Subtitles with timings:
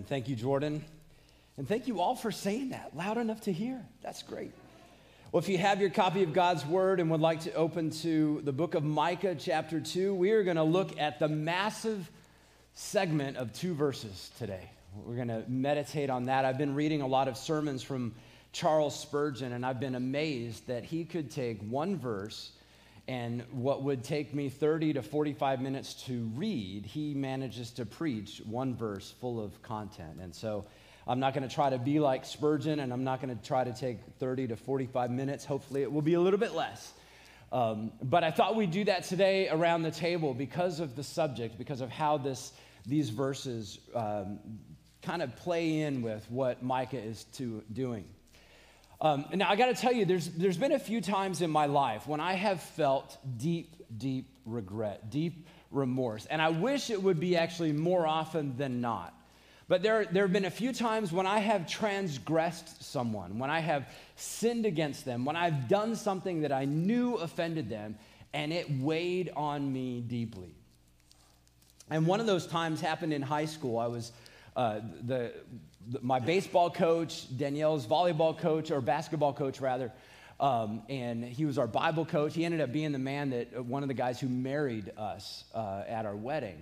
[0.00, 0.06] Amen.
[0.08, 0.82] Thank you, Jordan.
[1.58, 3.84] And thank you all for saying that loud enough to hear.
[4.02, 4.50] That's great.
[5.30, 8.40] Well, if you have your copy of God's Word and would like to open to
[8.42, 12.10] the book of Micah, chapter 2, we are going to look at the massive
[12.72, 14.70] segment of two verses today.
[15.04, 16.46] We're going to meditate on that.
[16.46, 18.14] I've been reading a lot of sermons from
[18.52, 22.52] Charles Spurgeon, and I've been amazed that he could take one verse
[23.10, 28.40] and what would take me 30 to 45 minutes to read, he manages to preach
[28.46, 30.20] one verse full of content.
[30.22, 30.64] And so
[31.08, 33.64] I'm not going to try to be like Spurgeon, and I'm not going to try
[33.64, 35.44] to take 30 to 45 minutes.
[35.44, 36.92] Hopefully, it will be a little bit less.
[37.50, 41.58] Um, but I thought we'd do that today around the table because of the subject,
[41.58, 42.52] because of how this,
[42.86, 44.38] these verses um,
[45.02, 48.04] kind of play in with what Micah is to, doing.
[49.02, 51.66] Um, now, I got to tell you, there's, there's been a few times in my
[51.66, 56.26] life when I have felt deep, deep regret, deep remorse.
[56.26, 59.14] And I wish it would be actually more often than not.
[59.68, 63.60] But there, there have been a few times when I have transgressed someone, when I
[63.60, 67.96] have sinned against them, when I've done something that I knew offended them,
[68.34, 70.54] and it weighed on me deeply.
[71.88, 73.78] And one of those times happened in high school.
[73.78, 74.12] I was
[74.56, 75.32] uh, the,
[76.02, 79.92] my baseball coach, Danielle's volleyball coach, or basketball coach rather,
[80.38, 82.34] um, and he was our Bible coach.
[82.34, 85.44] He ended up being the man that uh, one of the guys who married us
[85.54, 86.58] uh, at our wedding,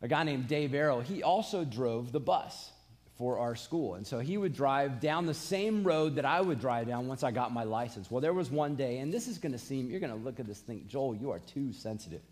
[0.00, 1.00] a guy named Dave Arrow.
[1.00, 2.70] He also drove the bus
[3.18, 6.60] for our school, and so he would drive down the same road that I would
[6.60, 8.10] drive down once I got my license.
[8.10, 10.40] Well, there was one day, and this is going to seem you're going to look
[10.40, 12.22] at this thing, Joel, you are too sensitive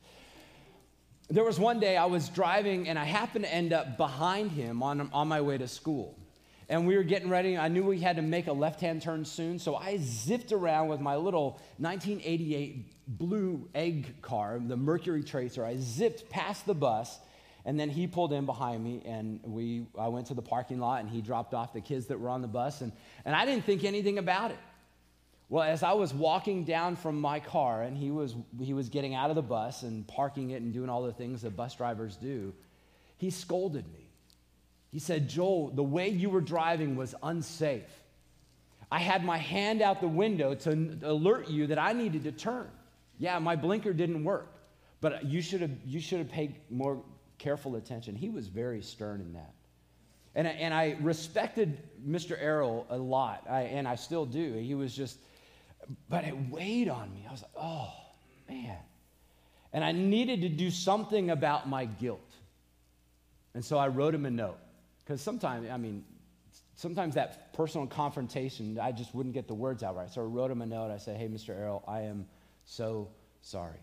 [1.31, 4.83] there was one day I was driving and I happened to end up behind him
[4.83, 6.19] on, on my way to school.
[6.69, 7.57] And we were getting ready.
[7.57, 9.59] I knew we had to make a left hand turn soon.
[9.59, 15.65] So I zipped around with my little 1988 blue egg car, the Mercury Tracer.
[15.65, 17.19] I zipped past the bus.
[17.65, 21.03] And then he pulled in behind me, and we, I went to the parking lot,
[21.03, 22.81] and he dropped off the kids that were on the bus.
[22.81, 22.91] And,
[23.27, 24.57] and I didn't think anything about it.
[25.51, 29.17] Well, as I was walking down from my car and he was, he was getting
[29.17, 32.15] out of the bus and parking it and doing all the things that bus drivers
[32.17, 32.55] do,
[33.17, 34.09] he scolded me.
[34.93, 37.91] He said, Joel, the way you were driving was unsafe.
[38.93, 42.69] I had my hand out the window to alert you that I needed to turn.
[43.19, 44.55] Yeah, my blinker didn't work,
[45.01, 47.03] but you should have, you should have paid more
[47.39, 48.15] careful attention.
[48.15, 49.53] He was very stern in that.
[50.37, 52.37] And, and I respected Mr.
[52.41, 54.55] Errol a lot, I, and I still do.
[54.55, 55.19] He was just
[56.09, 57.25] but it weighed on me.
[57.29, 57.93] I was like, oh,
[58.49, 58.79] man.
[59.73, 62.21] And I needed to do something about my guilt.
[63.55, 64.59] And so I wrote him a note.
[64.99, 66.05] Because sometimes, I mean,
[66.77, 70.11] sometimes that personal confrontation, I just wouldn't get the words out right.
[70.11, 70.91] So I wrote him a note.
[70.91, 71.51] I said, hey, Mr.
[71.51, 72.27] Errol, I am
[72.65, 73.09] so
[73.41, 73.81] sorry.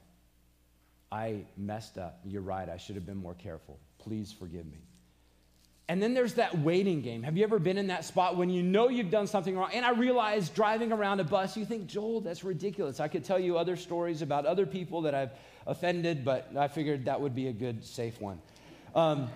[1.12, 2.20] I messed up.
[2.26, 2.68] You're right.
[2.68, 3.80] I should have been more careful.
[3.98, 4.80] Please forgive me.
[5.90, 7.24] And then there's that waiting game.
[7.24, 9.70] Have you ever been in that spot when you know you've done something wrong?
[9.74, 13.00] And I realize driving around a bus, you think, Joel, that's ridiculous.
[13.00, 15.32] I could tell you other stories about other people that I've
[15.66, 18.42] offended, but I figured that would be a good, safe one.
[18.96, 19.30] Um,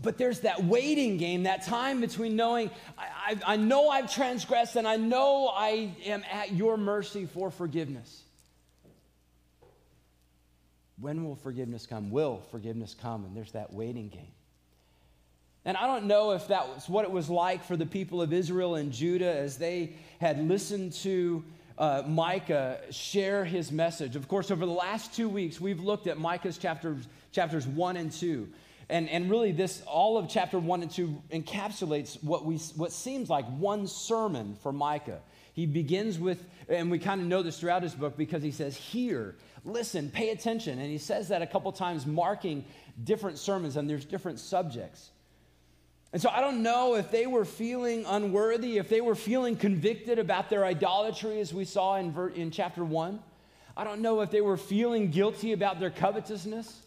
[0.00, 4.76] but there's that waiting game, that time between knowing, I, I, I know I've transgressed
[4.76, 8.22] and I know I am at your mercy for forgiveness.
[10.98, 12.10] When will forgiveness come?
[12.10, 13.26] Will forgiveness come?
[13.26, 14.32] And there's that waiting game.
[15.64, 18.32] And I don't know if that was what it was like for the people of
[18.32, 21.44] Israel and Judah as they had listened to
[21.78, 24.16] uh, Micah share his message.
[24.16, 28.10] Of course, over the last two weeks, we've looked at Micah's chapters, chapters one and
[28.10, 28.48] two.
[28.88, 33.30] And, and really, this all of chapter one and two encapsulates what, we, what seems
[33.30, 35.20] like one sermon for Micah.
[35.54, 38.76] He begins with, and we kind of know this throughout his book because he says,
[38.76, 40.78] Hear, listen, pay attention.
[40.78, 42.64] And he says that a couple times, marking
[43.02, 45.10] different sermons, and there's different subjects.
[46.12, 50.18] And so I don't know if they were feeling unworthy, if they were feeling convicted
[50.18, 53.18] about their idolatry, as we saw in, ver- in chapter 1.
[53.76, 56.82] I don't know if they were feeling guilty about their covetousness.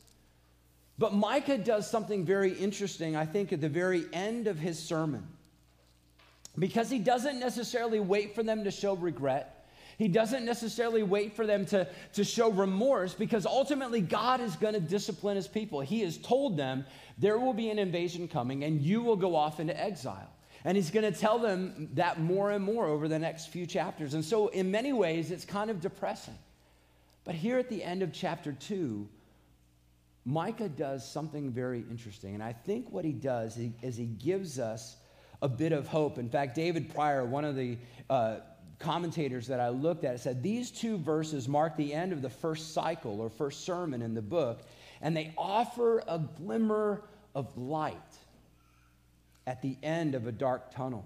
[1.00, 5.25] But Micah does something very interesting, I think, at the very end of his sermon.
[6.57, 9.55] Because he doesn't necessarily wait for them to show regret.
[9.97, 14.74] He doesn't necessarily wait for them to, to show remorse because ultimately God is going
[14.74, 15.80] to discipline his people.
[15.81, 16.86] He has told them
[17.18, 20.30] there will be an invasion coming and you will go off into exile.
[20.65, 24.15] And he's going to tell them that more and more over the next few chapters.
[24.15, 26.38] And so, in many ways, it's kind of depressing.
[27.24, 29.07] But here at the end of chapter two,
[30.25, 32.33] Micah does something very interesting.
[32.33, 34.95] And I think what he does is he gives us
[35.44, 36.18] a bit of hope.
[36.18, 37.77] In fact, David Prior, one of the
[38.09, 38.38] uh,
[38.80, 42.74] commentators that I looked at said these two verses mark the end of the first
[42.74, 44.62] cycle or first sermon in the book,
[45.01, 47.01] and they offer a glimmer
[47.33, 47.95] of light
[49.48, 51.06] at the end of a dark tunnel.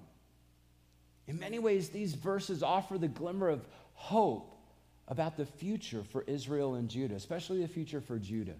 [1.27, 4.56] In many ways, these verses offer the glimmer of hope
[5.07, 8.56] about the future for Israel and Judah, especially the future for Judah.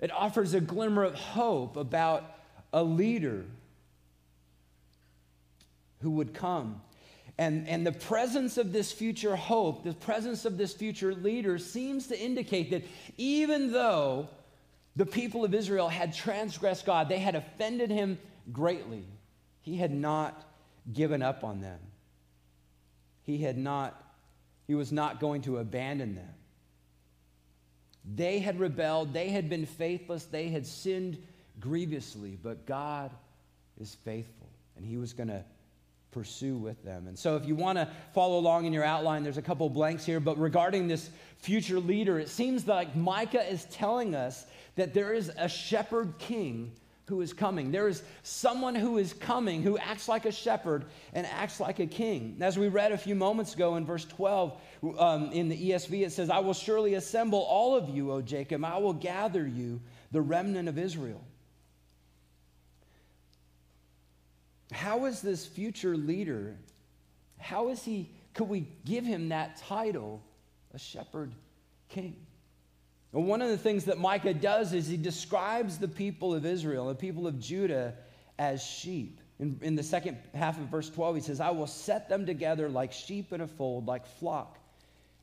[0.00, 2.24] It offers a glimmer of hope about
[2.72, 3.44] a leader
[6.00, 6.80] who would come.
[7.36, 12.06] And, and the presence of this future hope, the presence of this future leader, seems
[12.08, 12.84] to indicate that
[13.16, 14.28] even though
[14.94, 18.18] the people of Israel had transgressed God, they had offended him
[18.52, 19.04] greatly,
[19.62, 20.44] he had not
[20.92, 21.80] given up on them.
[23.24, 24.00] He had not,
[24.66, 26.34] he was not going to abandon them.
[28.14, 31.18] They had rebelled, they had been faithless, they had sinned
[31.58, 33.10] grievously, but God
[33.80, 35.42] is faithful, and he was going to
[36.10, 37.06] pursue with them.
[37.08, 40.04] And so, if you want to follow along in your outline, there's a couple blanks
[40.04, 40.20] here.
[40.20, 44.46] But regarding this future leader, it seems like Micah is telling us
[44.76, 46.72] that there is a shepherd king
[47.06, 47.70] who is coming.
[47.70, 51.86] There is someone who is coming who acts like a shepherd and acts like a
[51.86, 52.36] king.
[52.40, 54.58] As we read a few moments ago in verse 12
[54.98, 58.64] um, in the ESV, it says, I will surely assemble all of you, O Jacob.
[58.64, 61.20] I will gather you, the remnant of Israel.
[64.74, 66.56] How is this future leader,
[67.38, 70.20] how is he, could we give him that title,
[70.74, 71.32] a shepherd
[71.88, 72.16] king?
[73.12, 76.88] Well, one of the things that Micah does is he describes the people of Israel,
[76.88, 77.94] the people of Judah,
[78.36, 79.20] as sheep.
[79.38, 82.68] In, in the second half of verse 12, he says, I will set them together
[82.68, 84.58] like sheep in a fold, like flock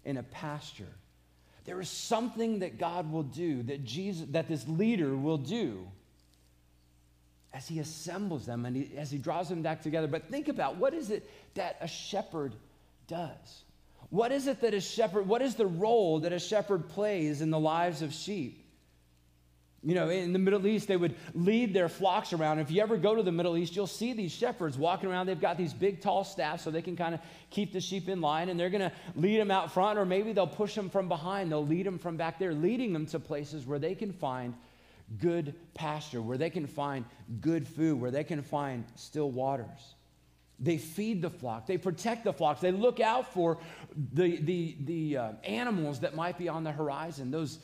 [0.06, 0.94] in a pasture.
[1.65, 5.88] There is something that God will do, that Jesus, that this leader will do
[7.61, 10.07] as he assembles them and he, as he draws them back together.
[10.07, 12.55] But think about what is it that a shepherd
[13.07, 13.63] does?
[14.09, 17.51] What is it that a shepherd, what is the role that a shepherd plays in
[17.51, 18.57] the lives of sheep?
[19.83, 22.59] You know, in the Middle East, they would lead their flocks around.
[22.59, 25.27] If you ever go to the Middle East, you'll see these shepherds walking around.
[25.27, 27.21] They've got these big, tall staffs so they can kind of
[27.51, 30.33] keep the sheep in line, and they're going to lead them out front, or maybe
[30.33, 31.51] they'll push them from behind.
[31.51, 34.55] They'll lead them from back there, leading them to places where they can find
[35.19, 37.05] good pasture, where they can find
[37.39, 39.95] good food, where they can find still waters.
[40.59, 43.57] They feed the flock, they protect the flocks, they look out for
[44.13, 47.59] the, the, the uh, animals that might be on the horizon, those,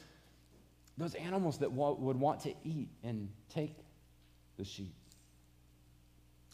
[0.97, 3.75] those animals that w- would want to eat and take
[4.57, 4.95] the sheep.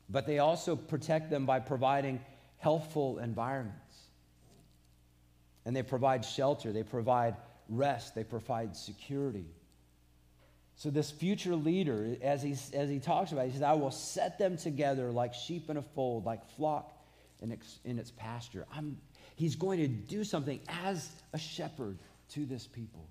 [0.10, 2.20] But they also protect them by providing
[2.58, 3.80] healthful environments.
[5.66, 7.38] And they provide shelter, they provide
[7.70, 9.46] rest, they provide security.
[10.76, 14.40] So, this future leader, as, he as he talks about, he says, I will set
[14.40, 16.92] them together like sheep in a fold, like flock
[17.42, 18.66] in its, in its pasture.
[18.76, 18.98] I'm,
[19.36, 21.98] he's going to do something as a shepherd
[22.30, 23.08] to this people.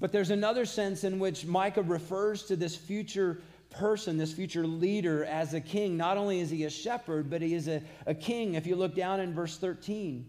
[0.00, 5.24] But there's another sense in which Micah refers to this future person, this future leader,
[5.24, 5.96] as a king.
[5.96, 8.54] Not only is he a shepherd, but he is a, a king.
[8.54, 10.26] If you look down in verse 13,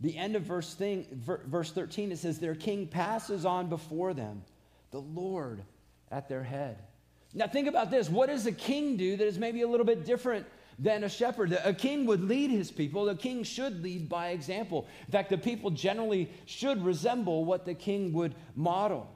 [0.00, 4.42] the end of verse, thing, verse 13, it says, Their king passes on before them,
[4.90, 5.62] the Lord
[6.10, 6.78] at their head.
[7.34, 8.08] Now, think about this.
[8.08, 10.46] What does a king do that is maybe a little bit different
[10.78, 11.52] than a shepherd?
[11.64, 13.04] A king would lead his people.
[13.04, 14.88] The king should lead by example.
[15.06, 19.08] In fact, the people generally should resemble what the king would model.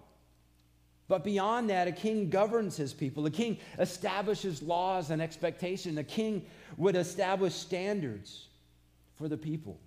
[1.08, 3.26] But beyond that, a king governs his people.
[3.26, 5.98] A king establishes laws and expectation.
[5.98, 8.48] A king would establish standards
[9.16, 9.80] for the people.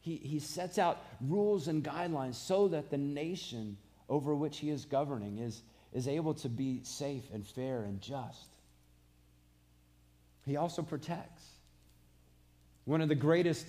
[0.00, 3.76] He, he sets out rules and guidelines so that the nation
[4.08, 8.48] over which he is governing is, is able to be safe and fair and just.
[10.46, 11.44] He also protects.
[12.84, 13.66] One of the greatest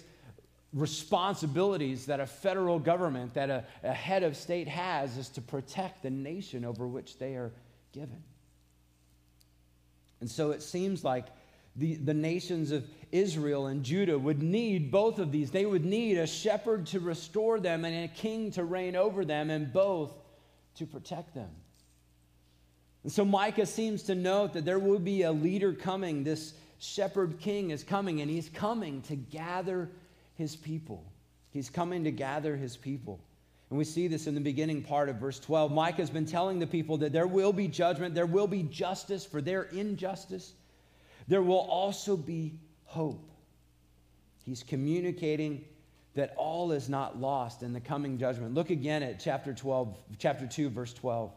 [0.74, 6.02] responsibilities that a federal government, that a, a head of state has, is to protect
[6.02, 7.52] the nation over which they are
[7.92, 8.24] given.
[10.22, 11.26] And so it seems like
[11.76, 15.52] the, the nations of Israel and Judah would need both of these.
[15.52, 19.50] They would need a shepherd to restore them and a king to reign over them,
[19.50, 20.12] and both
[20.76, 21.50] to protect them.
[23.04, 26.24] And so Micah seems to note that there will be a leader coming.
[26.24, 29.90] This shepherd king is coming, and he's coming to gather
[30.36, 31.04] his people.
[31.52, 33.20] He's coming to gather his people.
[33.70, 35.72] And we see this in the beginning part of verse 12.
[35.72, 39.26] Micah has been telling the people that there will be judgment, there will be justice
[39.26, 40.54] for their injustice.
[41.28, 42.54] There will also be
[42.86, 43.32] hope.
[44.44, 45.64] He's communicating
[46.16, 48.54] that all is not lost in the coming judgment.
[48.54, 51.32] Look again at chapter 12, chapter 2, verse 12.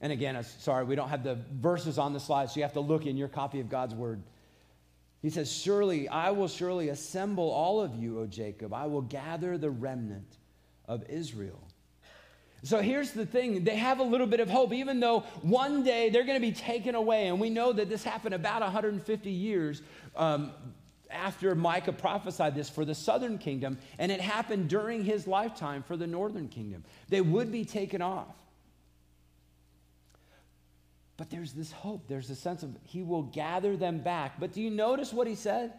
[0.00, 2.80] And again, sorry, we don't have the verses on the slide, so you have to
[2.80, 4.22] look in your copy of God's word.
[5.22, 8.72] He says, Surely, I will surely assemble all of you, O Jacob.
[8.72, 10.36] I will gather the remnant
[10.86, 11.60] of Israel.
[12.64, 16.10] So here's the thing they have a little bit of hope, even though one day
[16.10, 17.28] they're going to be taken away.
[17.28, 19.82] And we know that this happened about 150 years
[20.16, 20.50] um,
[21.10, 25.96] after Micah prophesied this for the southern kingdom, and it happened during his lifetime for
[25.96, 26.84] the northern kingdom.
[27.08, 28.34] They would be taken off.
[31.16, 32.06] But there's this hope.
[32.08, 34.38] There's a sense of he will gather them back.
[34.38, 35.72] But do you notice what he said?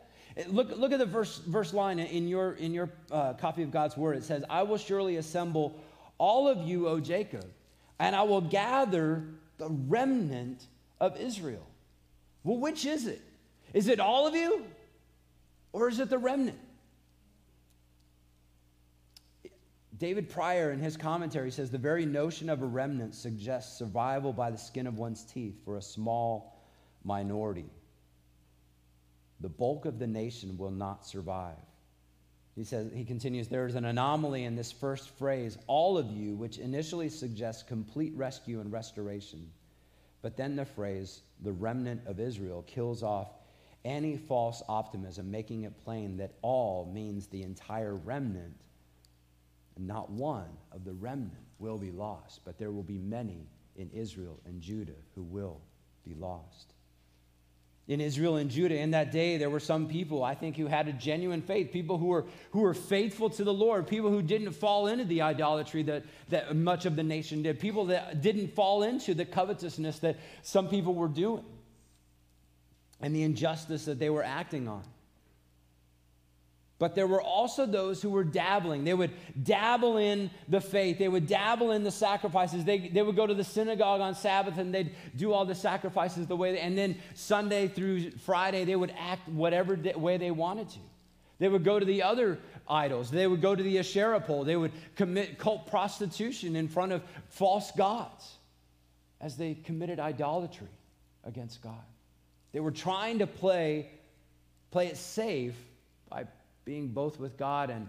[0.47, 3.97] Look, look at the verse, verse line in your, in your uh, copy of God's
[3.97, 4.17] word.
[4.17, 5.81] It says, I will surely assemble
[6.19, 7.45] all of you, O Jacob,
[7.97, 9.25] and I will gather
[9.57, 10.67] the remnant
[10.99, 11.65] of Israel.
[12.43, 13.21] Well, which is it?
[13.73, 14.65] Is it all of you?
[15.73, 16.59] Or is it the remnant?
[19.97, 24.49] David Prior, in his commentary, says the very notion of a remnant suggests survival by
[24.49, 26.57] the skin of one's teeth for a small
[27.03, 27.69] minority.
[29.41, 31.57] The bulk of the nation will not survive.
[32.59, 36.35] He says, he continues, there is an anomaly in this first phrase, all of you,
[36.35, 39.49] which initially suggests complete rescue and restoration.
[40.21, 43.29] But then the phrase, the remnant of Israel, kills off
[43.85, 48.59] any false optimism, making it plain that all means the entire remnant,
[49.77, 53.47] and not one of the remnant will be lost, but there will be many
[53.77, 55.61] in Israel and Judah who will
[56.03, 56.73] be lost.
[57.89, 60.87] In Israel and Judah, in that day, there were some people, I think, who had
[60.87, 64.51] a genuine faith, people who were, who were faithful to the Lord, people who didn't
[64.51, 68.83] fall into the idolatry that, that much of the nation did, people that didn't fall
[68.83, 71.43] into the covetousness that some people were doing
[73.01, 74.83] and the injustice that they were acting on.
[76.79, 78.85] But there were also those who were dabbling.
[78.85, 79.11] They would
[79.43, 80.97] dabble in the faith.
[80.97, 82.63] They would dabble in the sacrifices.
[82.63, 86.25] They, they would go to the synagogue on Sabbath and they'd do all the sacrifices
[86.25, 90.69] the way they, and then Sunday through Friday, they would act whatever way they wanted
[90.69, 90.79] to.
[91.37, 93.11] They would go to the other idols.
[93.11, 94.45] They would go to the Asherah pole.
[94.45, 98.37] They would commit cult prostitution in front of false gods
[99.19, 100.67] as they committed idolatry
[101.25, 101.73] against God.
[102.53, 103.89] They were trying to play,
[104.71, 105.55] play it safe
[106.09, 106.25] by
[106.65, 107.87] being both with God and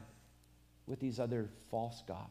[0.86, 2.30] with these other false gods.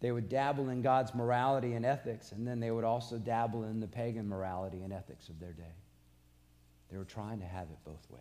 [0.00, 3.80] They would dabble in God's morality and ethics, and then they would also dabble in
[3.80, 5.74] the pagan morality and ethics of their day.
[6.90, 8.20] They were trying to have it both ways.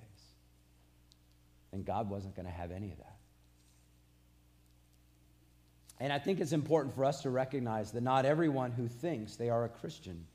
[1.73, 3.17] And God wasn't going to have any of that.
[5.99, 9.49] And I think it's important for us to recognize that not everyone who thinks they
[9.49, 10.25] are a Christian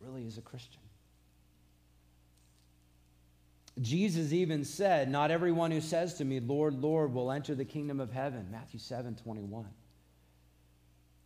[0.00, 0.80] really is a Christian.
[3.80, 8.00] Jesus even said, Not everyone who says to me, Lord, Lord, will enter the kingdom
[8.00, 8.48] of heaven.
[8.50, 9.66] Matthew 7 21.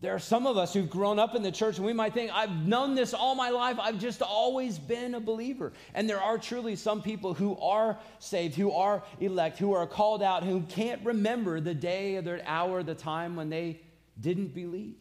[0.00, 2.30] There are some of us who've grown up in the church and we might think,
[2.32, 3.78] I've known this all my life.
[3.80, 5.72] I've just always been a believer.
[5.94, 10.22] And there are truly some people who are saved, who are elect, who are called
[10.22, 13.80] out, who can't remember the day or the hour, the time when they
[14.20, 14.96] didn't believe.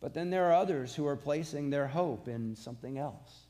[0.00, 3.43] But then there are others who are placing their hope in something else.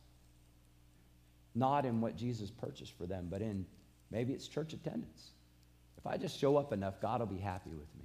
[1.55, 3.67] Not in what Jesus purchased for them, but in
[4.11, 5.31] maybe it's church attendance.
[5.99, 8.05] If I just show up enough, God will be happy with me.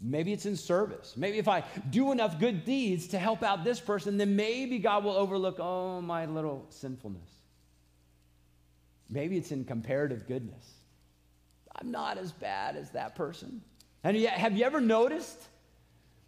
[0.00, 1.14] Maybe it's in service.
[1.16, 5.04] Maybe if I do enough good deeds to help out this person, then maybe God
[5.04, 7.28] will overlook, oh, my little sinfulness.
[9.08, 10.72] Maybe it's in comparative goodness.
[11.76, 13.60] I'm not as bad as that person.
[14.02, 15.38] And yet, have you ever noticed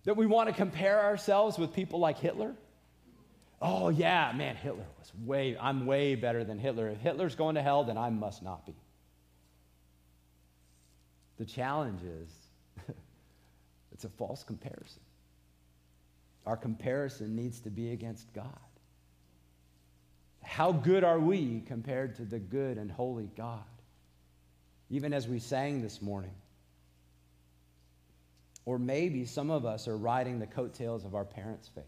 [0.05, 2.55] that we want to compare ourselves with people like Hitler?
[3.61, 6.89] Oh, yeah, man, Hitler was way, I'm way better than Hitler.
[6.89, 8.75] If Hitler's going to hell, then I must not be.
[11.39, 12.31] The challenge is
[13.93, 15.03] it's a false comparison.
[16.47, 18.49] Our comparison needs to be against God.
[20.43, 23.63] How good are we compared to the good and holy God?
[24.91, 26.35] Even as we sang this morning,
[28.67, 31.85] or maybe some of us are riding the coattails of our parents' faith,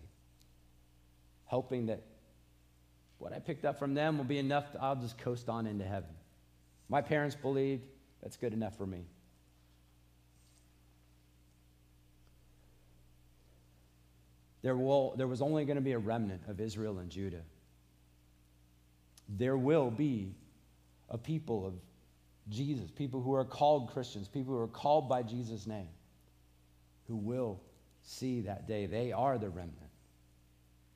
[1.47, 2.03] hoping that
[3.19, 5.85] what I picked up from them will be enough, to, I'll just coast on into
[5.85, 6.11] heaven.
[6.89, 7.83] My parents believed,
[8.23, 9.07] that's good enough for me.
[14.63, 17.43] There, will, there was only going to be a remnant of Israel and Judah.
[19.29, 20.35] There will be
[21.09, 21.75] a people of
[22.49, 25.89] Jesus, people who are called Christians, people who are called by Jesus' name
[27.07, 27.61] who will
[28.03, 28.87] see that day.
[28.87, 29.86] They are the remnant.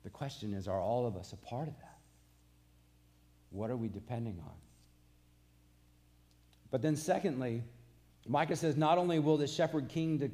[0.03, 1.97] The question is are all of us a part of that?
[3.51, 4.53] What are we depending on?
[6.71, 7.63] But then, secondly,
[8.27, 10.31] Micah says not only will the shepherd king, to,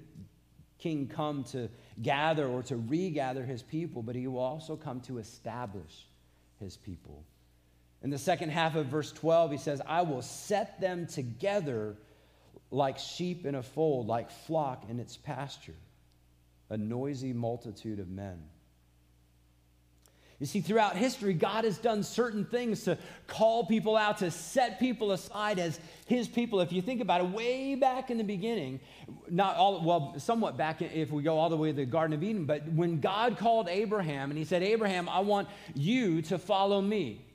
[0.78, 1.70] king come to
[2.02, 6.08] gather or to regather his people, but he will also come to establish
[6.60, 7.24] his people.
[8.04, 11.96] In the second half of verse 12, he says, I will set them together
[12.70, 15.76] like sheep in a fold, like flock in its pasture,
[16.70, 18.44] a noisy multitude of men.
[20.40, 24.80] You see, throughout history, God has done certain things to call people out, to set
[24.80, 26.62] people aside as his people.
[26.62, 28.80] If you think about it, way back in the beginning,
[29.32, 32.22] not all, well, somewhat back if we go all the way to the Garden of
[32.22, 36.82] Eden, but when God called Abraham and he said, Abraham, I want you to follow
[36.82, 37.26] me.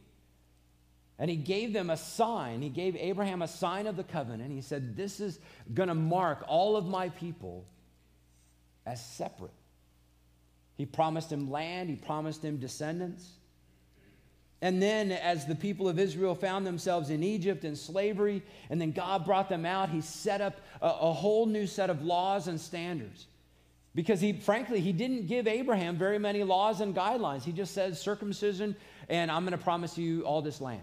[1.18, 2.62] And he gave them a sign.
[2.62, 4.52] He gave Abraham a sign of the covenant.
[4.52, 5.38] He said, This is
[5.72, 7.66] going to mark all of my people
[8.86, 9.52] as separate.
[10.76, 13.28] He promised him land, he promised him descendants.
[14.62, 18.92] And then, as the people of Israel found themselves in Egypt in slavery, and then
[18.92, 22.60] God brought them out, he set up a, a whole new set of laws and
[22.60, 23.26] standards.
[23.94, 27.42] Because he, frankly, he didn't give Abraham very many laws and guidelines.
[27.42, 28.76] He just said circumcision,
[29.08, 30.82] and I'm going to promise you all this land.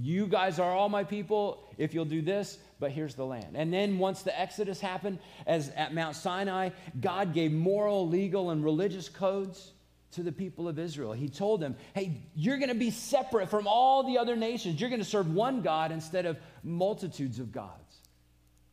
[0.00, 3.56] You guys are all my people if you'll do this, but here's the land.
[3.56, 6.70] And then once the Exodus happened, as at Mount Sinai,
[7.00, 9.72] God gave moral, legal, and religious codes
[10.12, 11.12] to the people of Israel.
[11.12, 14.80] He told them, hey, you're going to be separate from all the other nations.
[14.80, 17.96] You're going to serve one God instead of multitudes of gods.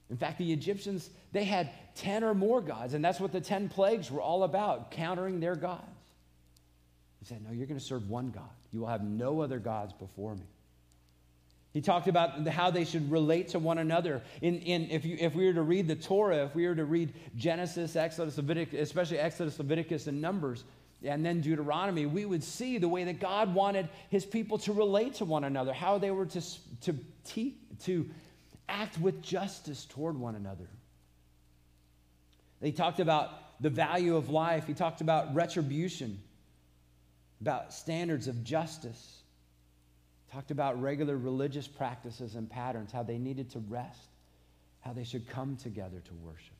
[0.09, 3.69] In fact, the Egyptians, they had 10 or more gods, and that's what the 10
[3.69, 5.83] plagues were all about, countering their gods.
[7.19, 8.49] He said, no, you're going to serve one God.
[8.71, 10.47] You will have no other gods before me.
[11.71, 14.23] He talked about how they should relate to one another.
[14.41, 16.85] In, in, if, you, if we were to read the Torah, if we were to
[16.85, 20.63] read Genesis, Exodus, Leviticus, especially Exodus, Leviticus, and Numbers,
[21.03, 25.15] and then Deuteronomy, we would see the way that God wanted his people to relate
[25.15, 26.41] to one another, how they were to,
[26.81, 28.09] to, te- to
[28.67, 30.67] act with justice toward one another.
[32.61, 36.19] He talked about the value of life, he talked about retribution,
[37.41, 39.18] about standards of justice
[40.31, 44.09] talked about regular religious practices and patterns, how they needed to rest,
[44.81, 46.53] how they should come together to worship.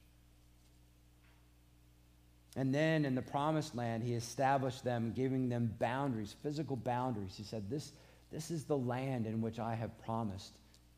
[2.56, 7.36] And then in the promised land, he established them, giving them boundaries, physical boundaries.
[7.38, 7.92] He said, This,
[8.32, 10.52] this is the land in which I have promised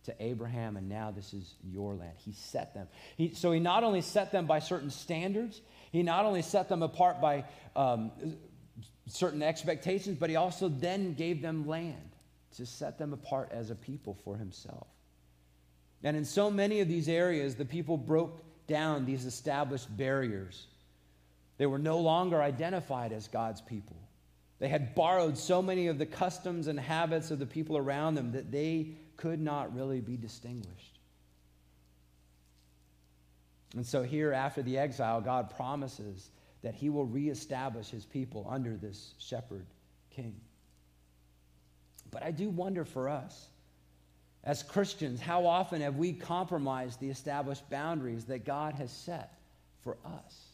[0.06, 2.14] to Abraham, and now this is your land.
[2.18, 2.88] He set them.
[3.18, 6.82] He, so he not only set them by certain standards, he not only set them
[6.82, 7.44] apart by
[7.76, 8.12] um,
[9.08, 12.12] certain expectations, but he also then gave them land
[12.58, 14.88] to set them apart as a people for himself.
[16.04, 20.68] And in so many of these areas, the people broke down these established barriers.
[21.58, 23.98] They were no longer identified as God's people.
[24.60, 28.32] They had borrowed so many of the customs and habits of the people around them
[28.34, 31.00] that they could not really be distinguished.
[33.76, 36.30] And so, here after the exile, God promises
[36.62, 39.66] that He will reestablish His people under this shepherd
[40.10, 40.36] king.
[42.12, 43.48] But I do wonder for us,
[44.44, 49.34] as Christians, how often have we compromised the established boundaries that God has set
[49.82, 50.52] for us?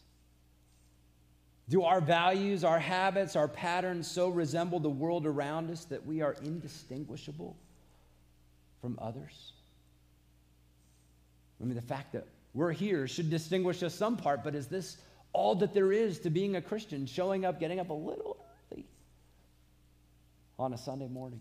[1.68, 6.22] Do our values, our habits, our patterns so resemble the world around us that we
[6.22, 7.56] are indistinguishable
[8.80, 9.52] from others?
[11.60, 14.98] I mean, the fact that we're here should distinguish us some part, but is this
[15.32, 17.04] all that there is to being a Christian?
[17.04, 18.38] Showing up, getting up a little
[20.58, 21.40] on a Sunday morning?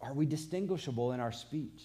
[0.00, 1.82] Are we distinguishable in our speech?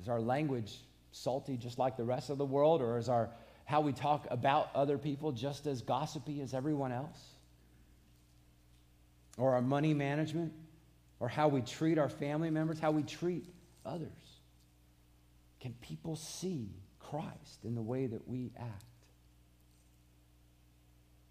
[0.00, 0.74] Is our language
[1.12, 3.30] salty just like the rest of the world, or is our
[3.64, 7.18] how we talk about other people just as gossipy as everyone else?
[9.38, 10.52] Or our money management,
[11.20, 13.46] or how we treat our family members, how we treat
[13.86, 14.08] others?
[15.60, 18.84] Can people see Christ in the way that we act?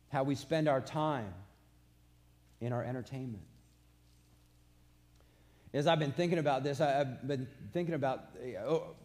[0.10, 1.34] How we spend our time
[2.62, 3.44] in our entertainment.
[5.74, 8.26] As I've been thinking about this, I've been thinking about,
[8.66, 8.96] oh,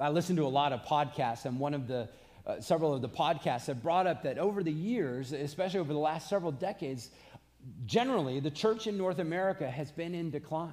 [0.00, 2.08] I listen to a lot of podcasts, and one of the,
[2.46, 5.98] uh, several of the podcasts have brought up that over the years, especially over the
[5.98, 7.10] last several decades,
[7.86, 10.72] generally the church in North America has been in decline.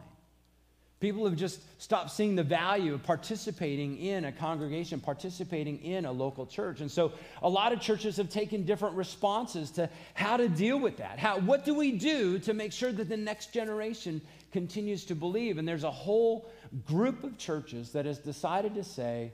[0.99, 6.11] People have just stopped seeing the value of participating in a congregation, participating in a
[6.11, 6.81] local church.
[6.81, 10.97] And so a lot of churches have taken different responses to how to deal with
[10.97, 11.17] that.
[11.17, 15.57] How, what do we do to make sure that the next generation continues to believe?
[15.57, 16.51] And there's a whole
[16.85, 19.31] group of churches that has decided to say,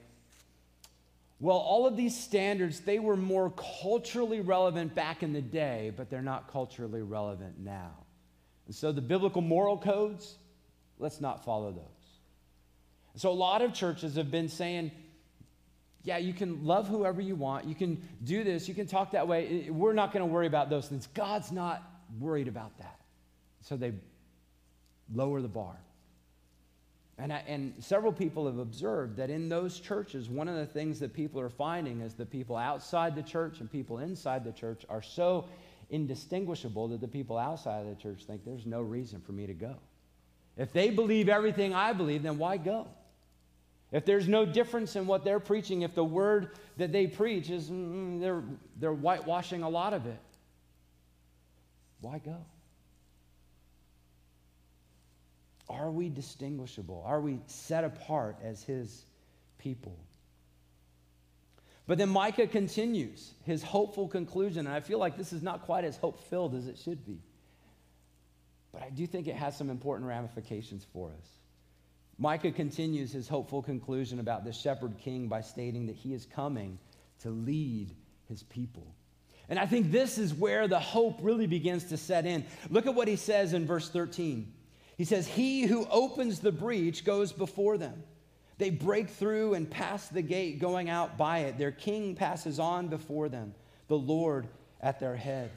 [1.40, 3.52] well, all of these standards, they were more
[3.82, 7.90] culturally relevant back in the day, but they're not culturally relevant now.
[8.66, 10.36] And so the biblical moral codes,
[10.98, 11.82] Let's not follow those.
[13.16, 14.90] So, a lot of churches have been saying,
[16.02, 17.66] yeah, you can love whoever you want.
[17.66, 18.68] You can do this.
[18.68, 19.68] You can talk that way.
[19.70, 21.08] We're not going to worry about those things.
[21.14, 21.82] God's not
[22.20, 23.00] worried about that.
[23.62, 23.92] So they
[25.12, 25.76] lower the bar.
[27.18, 31.00] And, I, and several people have observed that in those churches, one of the things
[31.00, 34.84] that people are finding is the people outside the church and people inside the church
[34.88, 35.46] are so
[35.88, 39.54] indistinguishable that the people outside of the church think there's no reason for me to
[39.54, 39.76] go.
[40.56, 42.88] If they believe everything I believe, then why go?
[43.92, 47.70] If there's no difference in what they're preaching, if the word that they preach is
[47.70, 48.42] mm, mm they're,
[48.78, 50.20] they're whitewashing a lot of it,
[52.00, 52.36] why go?
[55.68, 57.02] Are we distinguishable?
[57.06, 59.04] Are we set apart as his
[59.58, 59.96] people?
[61.86, 65.84] But then Micah continues his hopeful conclusion, and I feel like this is not quite
[65.84, 67.18] as hope filled as it should be.
[68.76, 71.28] But I do think it has some important ramifications for us.
[72.18, 76.78] Micah continues his hopeful conclusion about the shepherd king by stating that he is coming
[77.20, 77.94] to lead
[78.28, 78.94] his people.
[79.48, 82.44] And I think this is where the hope really begins to set in.
[82.68, 84.52] Look at what he says in verse 13.
[84.98, 88.02] He says, He who opens the breach goes before them.
[88.58, 91.56] They break through and pass the gate, going out by it.
[91.56, 93.54] Their king passes on before them,
[93.88, 94.48] the Lord
[94.82, 95.50] at their head.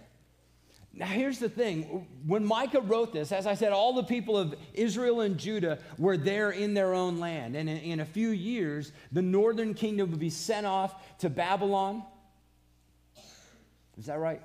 [0.93, 2.07] Now, here's the thing.
[2.25, 6.17] When Micah wrote this, as I said, all the people of Israel and Judah were
[6.17, 7.55] there in their own land.
[7.55, 12.03] And in, in a few years, the northern kingdom would be sent off to Babylon.
[13.97, 14.41] Is that right?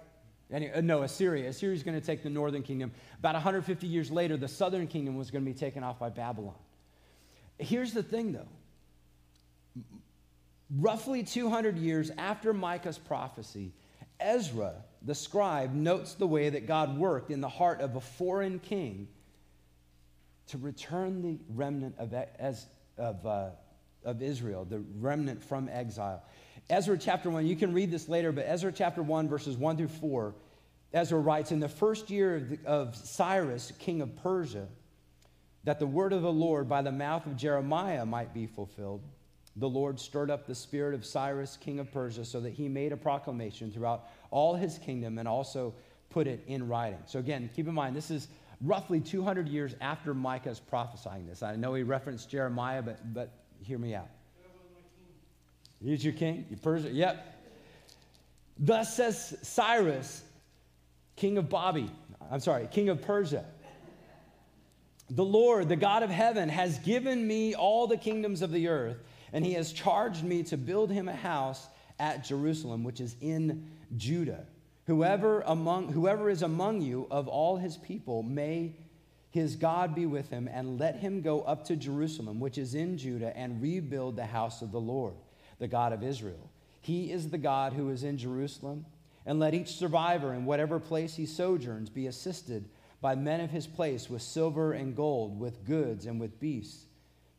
[0.52, 1.48] Uh, no, Assyria.
[1.48, 2.92] Assyria is going to take the northern kingdom.
[3.18, 6.54] About 150 years later, the southern kingdom was going to be taken off by Babylon.
[7.58, 8.48] Here's the thing, though.
[10.70, 13.72] Roughly 200 years after Micah's prophecy,
[14.20, 14.74] Ezra,
[15.04, 19.08] the scribe, notes the way that God worked in the heart of a foreign king
[20.48, 23.50] to return the remnant of, as, of, uh,
[24.04, 26.22] of Israel, the remnant from exile.
[26.70, 29.88] Ezra chapter 1, you can read this later, but Ezra chapter 1, verses 1 through
[29.88, 30.34] 4,
[30.94, 34.66] Ezra writes In the first year of, the, of Cyrus, king of Persia,
[35.64, 39.02] that the word of the Lord by the mouth of Jeremiah might be fulfilled,
[39.56, 42.92] the Lord stirred up the spirit of Cyrus, king of Persia, so that he made
[42.92, 45.74] a proclamation throughout all his kingdom and also
[46.10, 46.98] put it in writing.
[47.06, 48.28] So, again, keep in mind, this is
[48.60, 51.42] roughly 200 years after Micah is prophesying this.
[51.42, 53.30] I know he referenced Jeremiah, but, but
[53.62, 54.08] hear me out.
[55.82, 56.90] He's your king, your Persia.
[56.90, 57.34] Yep.
[58.58, 60.22] Thus says Cyrus,
[61.16, 61.90] king of Bobby.
[62.30, 63.44] I'm sorry, king of Persia.
[65.10, 68.96] The Lord, the God of heaven, has given me all the kingdoms of the earth,
[69.34, 71.66] and he has charged me to build him a house
[71.98, 74.46] at Jerusalem, which is in Judah.
[74.86, 78.76] Whoever among whoever is among you of all his people, may
[79.30, 82.96] his God be with him, and let him go up to Jerusalem, which is in
[82.96, 85.14] Judah, and rebuild the house of the Lord
[85.58, 86.50] the God of Israel.
[86.80, 88.86] He is the God who is in Jerusalem.
[89.26, 92.68] And let each survivor in whatever place he sojourns be assisted
[93.00, 96.84] by men of his place with silver and gold, with goods and with beasts,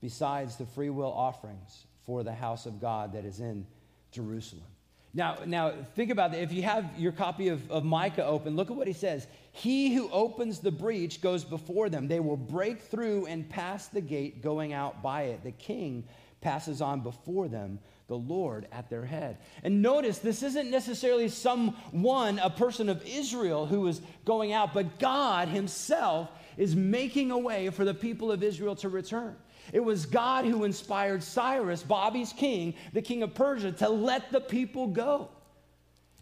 [0.05, 3.65] besides the freewill offerings for the house of God that is in
[4.11, 4.67] Jerusalem.
[5.15, 6.43] Now, now think about that.
[6.43, 9.25] If you have your copy of, of Micah open, look at what he says.
[9.51, 12.07] He who opens the breach goes before them.
[12.07, 15.43] They will break through and pass the gate going out by it.
[15.43, 16.03] The king
[16.39, 19.39] passes on before them the Lord at their head.
[19.63, 24.99] And notice this isn't necessarily someone, a person of Israel, who is going out, but
[24.99, 29.35] God Himself is making a way for the people of Israel to return.
[29.73, 34.41] It was God who inspired Cyrus, Bobby's king, the king of Persia, to let the
[34.41, 35.29] people go.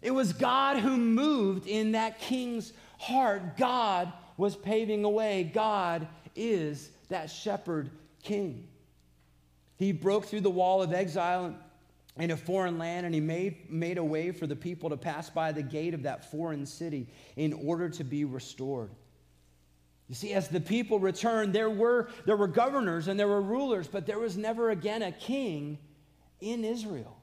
[0.02, 3.56] It was God who moved in that king's heart.
[3.56, 5.44] God was paving a way.
[5.44, 7.90] God is that shepherd
[8.22, 8.68] king.
[9.76, 11.54] He broke through the wall of exile
[12.16, 15.28] in a foreign land, and he made, made a way for the people to pass
[15.28, 18.90] by the gate of that foreign city in order to be restored.
[20.08, 23.88] You see, as the people returned, there were, there were governors and there were rulers,
[23.88, 25.78] but there was never again a king
[26.40, 27.16] in Israel.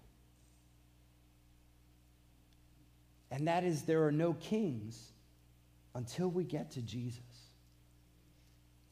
[3.30, 5.12] And that is, there are no kings
[5.94, 7.22] until we get to Jesus.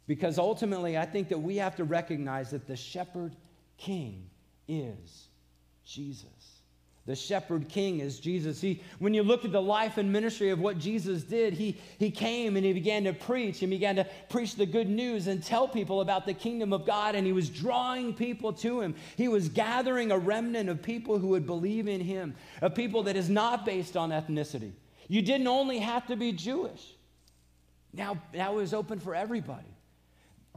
[0.07, 3.35] Because ultimately, I think that we have to recognize that the shepherd
[3.77, 4.29] king
[4.67, 5.27] is
[5.83, 6.58] Jesus.
[7.09, 8.61] The shepherd king is Jesus.
[8.61, 12.11] He, when you look at the life and ministry of what Jesus did, he, he
[12.11, 15.67] came and he began to preach and began to preach the good news and tell
[15.67, 17.15] people about the kingdom of God.
[17.15, 18.93] And he was drawing people to him.
[19.17, 23.15] He was gathering a remnant of people who would believe in him, a people that
[23.15, 24.73] is not based on ethnicity.
[25.07, 26.93] You didn't only have to be Jewish.
[27.91, 29.65] Now, now it was open for everybody.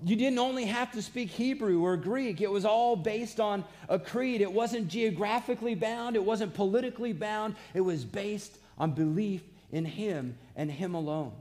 [0.04, 3.98] You didn't only have to speak Hebrew or Greek, it was all based on a
[3.98, 4.40] creed.
[4.40, 10.36] It wasn't geographically bound, it wasn't politically bound, it was based on belief in Him
[10.56, 11.32] and Him alone.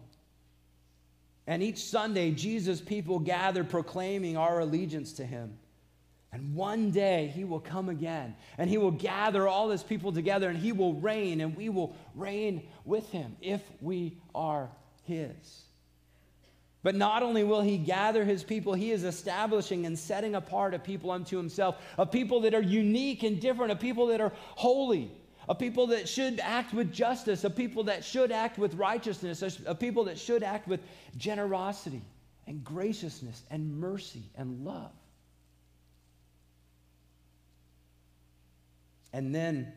[1.47, 5.57] And each Sunday, Jesus' people gather proclaiming our allegiance to him.
[6.31, 10.47] And one day he will come again and he will gather all his people together
[10.47, 14.69] and he will reign and we will reign with him if we are
[15.03, 15.63] his.
[16.83, 20.79] But not only will he gather his people, he is establishing and setting apart a
[20.79, 25.11] people unto himself, a people that are unique and different, a people that are holy,
[25.47, 29.75] a people that should act with justice, a people that should act with righteousness, a
[29.75, 30.79] people that should act with
[31.17, 32.01] generosity
[32.47, 34.91] and graciousness and mercy and love.
[39.13, 39.71] And then,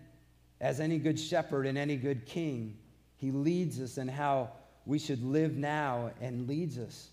[0.60, 2.78] as any good shepherd and any good king,
[3.16, 4.50] he leads us in how
[4.86, 7.08] we should live now and leads us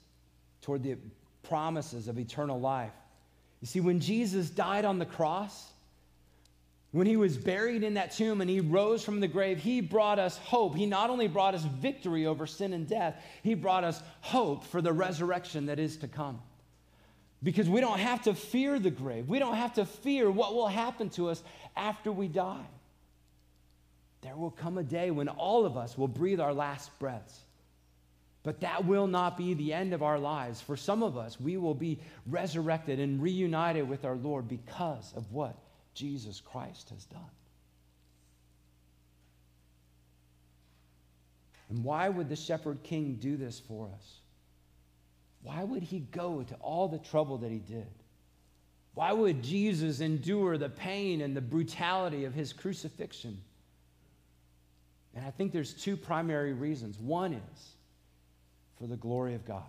[0.62, 0.98] toward the
[1.44, 2.92] promises of eternal life.
[3.62, 5.72] You see, when Jesus died on the cross,
[6.92, 10.20] when he was buried in that tomb and he rose from the grave, he brought
[10.20, 10.76] us hope.
[10.76, 14.82] He not only brought us victory over sin and death, he brought us hope for
[14.82, 16.42] the resurrection that is to come.
[17.44, 20.68] Because we don't have to fear the grave, we don't have to fear what will
[20.68, 21.42] happen to us
[21.78, 22.68] after we die.
[24.22, 27.40] There will come a day when all of us will breathe our last breaths.
[28.44, 30.62] But that will not be the end of our lives.
[30.62, 35.32] For some of us, we will be resurrected and reunited with our Lord because of
[35.32, 35.56] what
[35.94, 37.22] Jesus Christ has done.
[41.70, 44.20] And why would the shepherd king do this for us?
[45.44, 47.88] Why would he go to all the trouble that he did?
[48.94, 53.40] Why would Jesus endure the pain and the brutality of his crucifixion?
[55.16, 57.00] And I think there's two primary reasons.
[57.00, 57.76] One is
[58.82, 59.62] for the glory of God.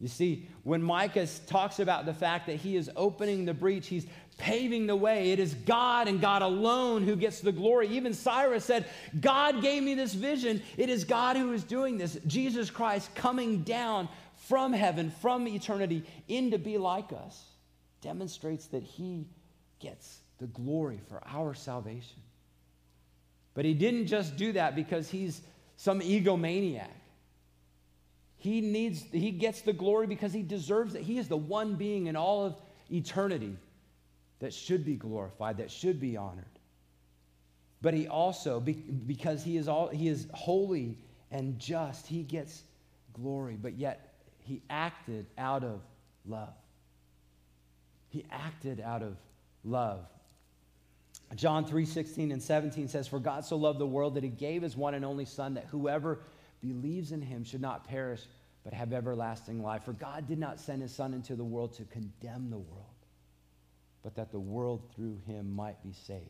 [0.00, 4.06] You see, when Micah talks about the fact that he is opening the breach, he's
[4.38, 5.32] paving the way.
[5.32, 7.88] It is God and God alone who gets the glory.
[7.88, 8.86] Even Cyrus said,
[9.20, 10.62] God gave me this vision.
[10.78, 12.18] It is God who is doing this.
[12.26, 17.42] Jesus Christ coming down from heaven, from eternity, in to be like us,
[18.00, 19.26] demonstrates that he
[19.80, 22.20] gets the glory for our salvation.
[23.54, 25.40] But he didn't just do that because he's
[25.76, 26.88] some egomaniac.
[28.46, 31.02] He needs he gets the glory because he deserves it.
[31.02, 32.54] He is the one being in all of
[32.92, 33.56] eternity
[34.38, 36.44] that should be glorified, that should be honored.
[37.82, 40.96] But he also because he is all he is holy
[41.32, 42.62] and just, he gets
[43.14, 45.80] glory, but yet he acted out of
[46.24, 46.54] love.
[48.10, 49.16] He acted out of
[49.64, 50.06] love.
[51.34, 54.62] John 3 16 and 17 says, For God so loved the world that he gave
[54.62, 56.20] his one and only Son, that whoever
[56.60, 58.22] believes in him should not perish,
[58.66, 59.84] but have everlasting life.
[59.84, 62.96] For God did not send his Son into the world to condemn the world,
[64.02, 66.24] but that the world through him might be saved.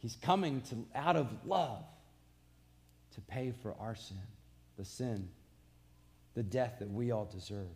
[0.00, 1.82] He's coming to, out of love
[3.14, 4.18] to pay for our sin,
[4.76, 5.26] the sin
[6.34, 7.68] the death that we all deserved.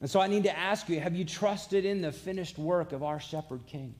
[0.00, 3.02] And so I need to ask you have you trusted in the finished work of
[3.02, 3.94] our shepherd king?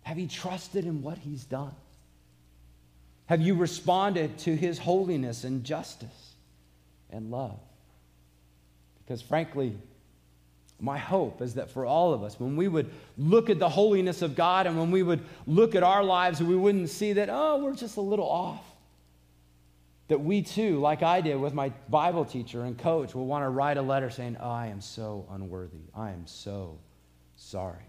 [0.00, 1.76] Have you trusted in what he's done?
[3.26, 6.23] Have you responded to his holiness and justice
[7.14, 7.58] and love?
[9.04, 9.76] Because frankly,
[10.80, 14.22] my hope is that for all of us, when we would look at the holiness
[14.22, 17.62] of God and when we would look at our lives, we wouldn't see that, oh,
[17.62, 18.64] we're just a little off
[20.08, 23.48] that we too, like I did with my Bible teacher and coach, will want to
[23.48, 25.78] write a letter saying, oh, I am so unworthy.
[25.94, 26.78] I am so
[27.36, 27.86] sorry.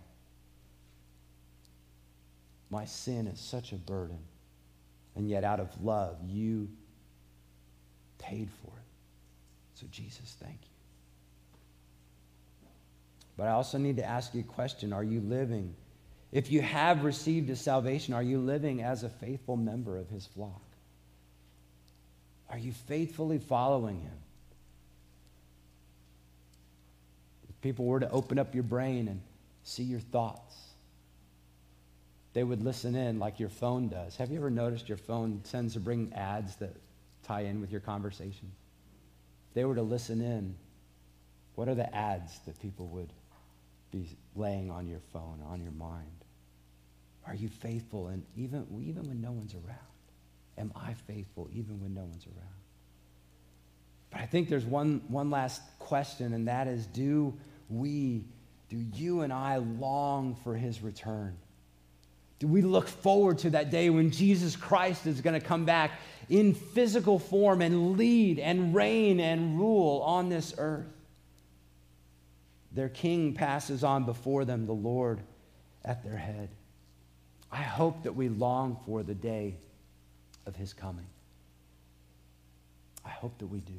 [2.69, 4.19] My sin is such a burden.
[5.15, 6.69] And yet, out of love, you
[8.17, 8.84] paid for it.
[9.75, 10.75] So, Jesus, thank you.
[13.37, 15.75] But I also need to ask you a question Are you living?
[16.31, 20.25] If you have received a salvation, are you living as a faithful member of his
[20.25, 20.61] flock?
[22.49, 24.17] Are you faithfully following him?
[27.49, 29.21] If people were to open up your brain and
[29.63, 30.55] see your thoughts,
[32.33, 34.17] they would listen in like your phone does.
[34.17, 36.75] Have you ever noticed your phone tends to bring ads that
[37.23, 38.51] tie in with your conversation?
[39.55, 40.55] They were to listen in,
[41.55, 43.11] what are the ads that people would
[43.89, 46.11] be laying on your phone, on your mind?
[47.25, 49.79] Are you faithful and even, even when no one's around?
[50.57, 52.49] Am I faithful even when no one's around?
[54.11, 57.33] But I think there's one, one last question, and that is do
[57.69, 58.25] we,
[58.69, 61.37] do you and I long for his return?
[62.45, 65.91] We look forward to that day when Jesus Christ is going to come back
[66.29, 70.85] in physical form and lead and reign and rule on this earth?
[72.71, 75.19] Their king passes on before them, the Lord
[75.83, 76.49] at their head.
[77.51, 79.55] I hope that we long for the day
[80.45, 81.07] of his coming.
[83.05, 83.73] I hope that we do.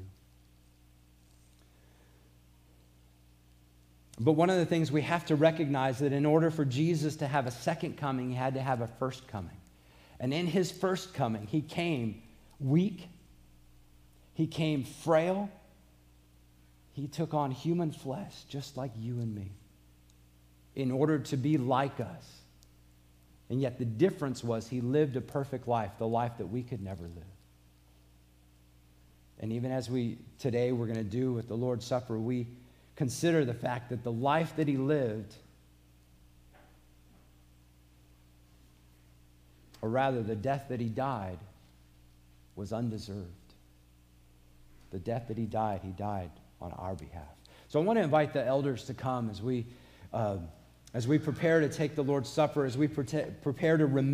[4.19, 7.27] But one of the things we have to recognize that in order for Jesus to
[7.27, 9.57] have a second coming, he had to have a first coming.
[10.19, 12.23] And in his first coming, he came
[12.59, 13.09] weak,
[14.33, 15.51] he came frail,
[16.95, 19.53] he took on human flesh, just like you and me,
[20.75, 22.41] in order to be like us.
[23.51, 26.83] And yet the difference was he lived a perfect life, the life that we could
[26.83, 27.25] never live.
[29.39, 32.47] And even as we today we're going to do with the Lord's Supper, we
[32.97, 35.35] consider the fact that the life that he lived,
[39.83, 41.39] or rather the death that he died,
[42.57, 43.21] was undeserved.
[44.91, 46.31] The death that he died, he died
[46.61, 47.23] on our behalf.
[47.69, 49.67] So I want to invite the elders to come as we,
[50.13, 50.39] uh,
[50.95, 54.07] as we prepare to take the Lord's Supper, as we prepare to remember.